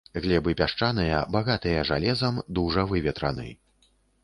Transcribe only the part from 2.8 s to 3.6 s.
выветраны.